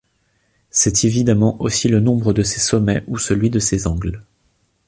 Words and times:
C'est 0.71 1.03
évidemment 1.03 1.61
aussi 1.61 1.87
le 1.87 1.99
nombre 1.99 2.33
de 2.33 2.41
ses 2.41 2.59
sommets 2.59 3.03
ou 3.05 3.19
celui 3.19 3.51
de 3.51 3.59
ses 3.59 3.85
angles. 3.85 4.23